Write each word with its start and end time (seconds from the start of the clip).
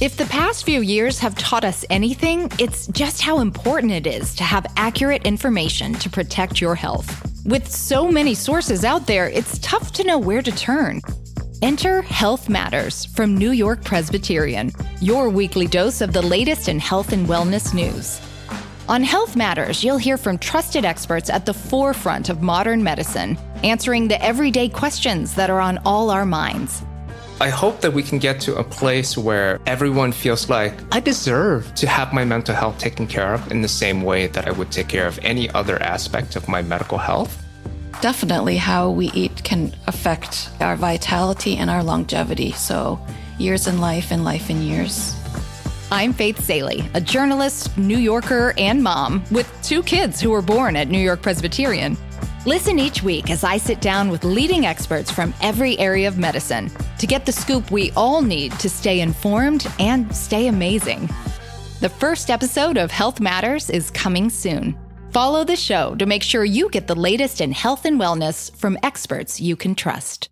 If 0.00 0.16
the 0.16 0.26
past 0.26 0.64
few 0.64 0.80
years 0.80 1.20
have 1.20 1.36
taught 1.36 1.64
us 1.64 1.84
anything, 1.88 2.50
it's 2.58 2.88
just 2.88 3.22
how 3.22 3.38
important 3.38 3.92
it 3.92 4.08
is 4.08 4.34
to 4.34 4.42
have 4.42 4.66
accurate 4.76 5.24
information 5.24 5.94
to 5.94 6.10
protect 6.10 6.60
your 6.60 6.74
health. 6.74 7.08
With 7.46 7.70
so 7.70 8.10
many 8.10 8.34
sources 8.34 8.84
out 8.84 9.06
there, 9.06 9.28
it's 9.28 9.58
tough 9.60 9.92
to 9.92 10.04
know 10.04 10.18
where 10.18 10.42
to 10.42 10.50
turn. 10.50 11.00
Enter 11.62 12.02
Health 12.02 12.48
Matters 12.48 13.04
from 13.04 13.38
New 13.38 13.52
York 13.52 13.84
Presbyterian, 13.84 14.72
your 15.00 15.28
weekly 15.28 15.68
dose 15.68 16.00
of 16.00 16.12
the 16.12 16.22
latest 16.22 16.68
in 16.68 16.80
health 16.80 17.12
and 17.12 17.28
wellness 17.28 17.72
news. 17.72 18.20
On 18.88 19.02
Health 19.02 19.36
Matters, 19.36 19.84
you'll 19.84 19.96
hear 19.96 20.18
from 20.18 20.38
trusted 20.38 20.84
experts 20.84 21.30
at 21.30 21.46
the 21.46 21.54
forefront 21.54 22.28
of 22.28 22.42
modern 22.42 22.82
medicine, 22.82 23.38
answering 23.62 24.08
the 24.08 24.22
everyday 24.22 24.68
questions 24.68 25.36
that 25.36 25.50
are 25.50 25.60
on 25.60 25.78
all 25.86 26.10
our 26.10 26.26
minds. 26.26 26.82
I 27.40 27.48
hope 27.48 27.80
that 27.80 27.92
we 27.92 28.04
can 28.04 28.18
get 28.18 28.40
to 28.42 28.56
a 28.56 28.62
place 28.62 29.18
where 29.18 29.60
everyone 29.66 30.12
feels 30.12 30.48
like 30.48 30.72
I 30.92 31.00
deserve 31.00 31.74
to 31.74 31.88
have 31.88 32.12
my 32.12 32.24
mental 32.24 32.54
health 32.54 32.78
taken 32.78 33.08
care 33.08 33.34
of 33.34 33.50
in 33.50 33.60
the 33.60 33.68
same 33.68 34.02
way 34.02 34.28
that 34.28 34.46
I 34.46 34.52
would 34.52 34.70
take 34.70 34.86
care 34.86 35.08
of 35.08 35.18
any 35.20 35.50
other 35.50 35.82
aspect 35.82 36.36
of 36.36 36.46
my 36.46 36.62
medical 36.62 36.96
health. 36.96 37.44
Definitely, 38.00 38.56
how 38.56 38.88
we 38.88 39.10
eat 39.10 39.42
can 39.42 39.74
affect 39.88 40.48
our 40.60 40.76
vitality 40.76 41.56
and 41.56 41.70
our 41.70 41.82
longevity. 41.82 42.52
So, 42.52 43.04
years 43.36 43.66
in 43.66 43.80
life 43.80 44.12
and 44.12 44.24
life 44.24 44.48
in 44.48 44.62
years. 44.62 45.16
I'm 45.90 46.12
Faith 46.12 46.40
Salie, 46.40 46.88
a 46.94 47.00
journalist, 47.00 47.76
New 47.76 47.98
Yorker, 47.98 48.54
and 48.58 48.80
mom 48.80 49.24
with 49.32 49.52
two 49.62 49.82
kids 49.82 50.20
who 50.20 50.30
were 50.30 50.42
born 50.42 50.76
at 50.76 50.88
New 50.88 50.98
York 50.98 51.20
Presbyterian. 51.22 51.96
Listen 52.46 52.78
each 52.78 53.02
week 53.02 53.30
as 53.30 53.42
I 53.42 53.56
sit 53.56 53.80
down 53.80 54.10
with 54.10 54.22
leading 54.22 54.66
experts 54.66 55.10
from 55.10 55.32
every 55.40 55.78
area 55.78 56.06
of 56.06 56.18
medicine 56.18 56.70
to 56.98 57.06
get 57.06 57.24
the 57.24 57.32
scoop 57.32 57.70
we 57.70 57.90
all 57.92 58.20
need 58.20 58.52
to 58.58 58.68
stay 58.68 59.00
informed 59.00 59.66
and 59.78 60.14
stay 60.14 60.48
amazing. 60.48 61.08
The 61.80 61.88
first 61.88 62.28
episode 62.28 62.76
of 62.76 62.90
Health 62.90 63.18
Matters 63.18 63.70
is 63.70 63.90
coming 63.90 64.28
soon. 64.28 64.76
Follow 65.10 65.44
the 65.44 65.56
show 65.56 65.94
to 65.94 66.04
make 66.04 66.22
sure 66.22 66.44
you 66.44 66.68
get 66.68 66.86
the 66.86 66.94
latest 66.94 67.40
in 67.40 67.50
health 67.50 67.86
and 67.86 67.98
wellness 67.98 68.54
from 68.54 68.76
experts 68.82 69.40
you 69.40 69.56
can 69.56 69.74
trust. 69.74 70.28